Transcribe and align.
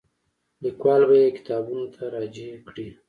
لیکوال 0.63 1.01
به 1.09 1.15
یې 1.21 1.29
کتابونو 1.37 1.85
ته 1.95 2.03
راجع 2.15 2.49
کړي. 2.67 2.87